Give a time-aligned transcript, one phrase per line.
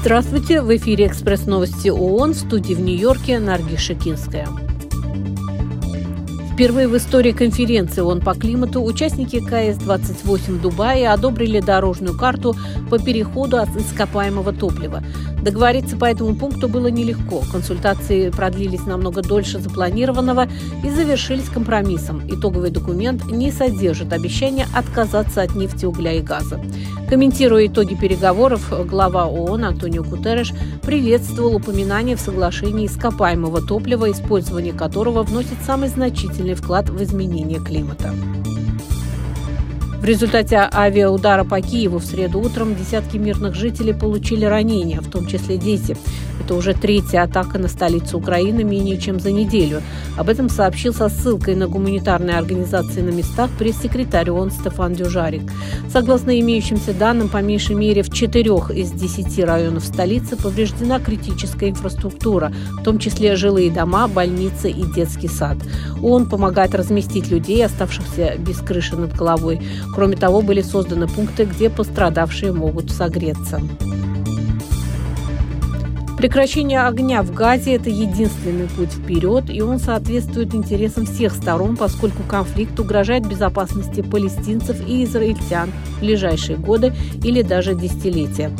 [0.00, 0.60] Здравствуйте!
[0.62, 4.48] В эфире «Экспресс новости ООН» в студии в Нью-Йорке Нарги Шикинская.
[6.52, 12.54] Впервые в истории конференции ООН по климату участники КС-28 в Дубае одобрили дорожную карту
[12.90, 15.02] по переходу от ископаемого топлива.
[15.42, 17.42] Договориться по этому пункту было нелегко.
[17.50, 20.48] Консультации продлились намного дольше запланированного
[20.84, 22.22] и завершились компромиссом.
[22.28, 26.60] Итоговый документ не содержит обещания отказаться от нефти, угля и газа.
[27.08, 35.22] Комментируя итоги переговоров, глава ООН Антонио Гутерреш приветствовал упоминание в соглашении ископаемого топлива, использование которого
[35.22, 38.12] вносит самый значительный вклад в изменение климата.
[40.00, 45.26] В результате авиаудара по Киеву в среду утром десятки мирных жителей получили ранения, в том
[45.26, 45.94] числе дети.
[46.40, 49.82] Это уже третья атака на столицу Украины менее чем за неделю.
[50.16, 55.42] Об этом сообщил со ссылкой на гуманитарные организации на местах пресс-секретарь ООН Стефан Дюжарик.
[55.92, 62.52] Согласно имеющимся данным, по меньшей мере в четырех из десяти районов столицы повреждена критическая инфраструктура,
[62.80, 65.58] в том числе жилые дома, больницы и детский сад.
[66.02, 69.60] ООН помогает разместить людей, оставшихся без крыши над головой.
[69.94, 73.60] Кроме того, были созданы пункты, где пострадавшие могут согреться.
[76.20, 82.22] Прекращение огня в Газе– это единственный путь вперед, и он соответствует интересам всех сторон, поскольку
[82.24, 86.92] конфликт угрожает безопасности палестинцев и израильтян в ближайшие годы
[87.24, 88.50] или даже десятилетия.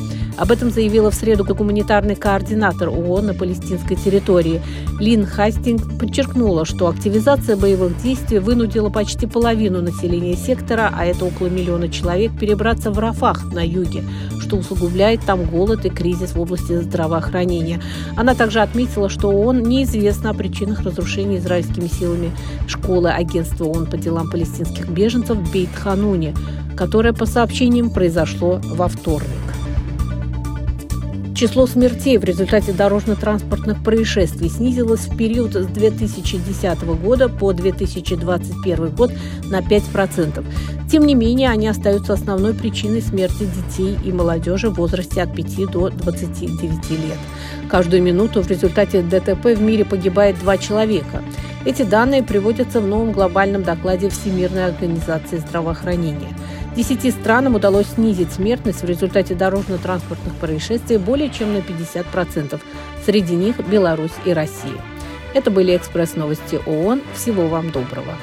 [0.41, 4.63] Об этом заявила в среду гуманитарный координатор ООН на палестинской территории.
[4.99, 11.49] Лин Хастинг подчеркнула, что активизация боевых действий вынудила почти половину населения сектора, а это около
[11.49, 14.03] миллиона человек, перебраться в Рафах на юге,
[14.41, 17.83] что усугубляет там голод и кризис в области здравоохранения.
[18.17, 22.31] Она также отметила, что ООН неизвестно о причинах разрушения израильскими силами
[22.67, 26.35] школы агентства ООН по делам палестинских беженцев в Бейт-Хануне,
[26.79, 29.40] которое, по сообщениям, произошло во вторник.
[31.41, 39.11] Число смертей в результате дорожно-транспортных происшествий снизилось в период с 2010 года по 2021 год
[39.45, 40.45] на 5%.
[40.93, 45.71] Тем не менее, они остаются основной причиной смерти детей и молодежи в возрасте от 5
[45.71, 47.19] до 29 лет.
[47.71, 51.23] Каждую минуту в результате ДТП в мире погибает два человека.
[51.65, 56.37] Эти данные приводятся в новом глобальном докладе Всемирной организации здравоохранения–
[56.81, 62.59] Десяти странам удалось снизить смертность в результате дорожно-транспортных происшествий более чем на 50%.
[63.05, 64.81] Среди них Беларусь и Россия.
[65.35, 67.03] Это были экспресс-новости ООН.
[67.15, 68.15] Всего вам доброго.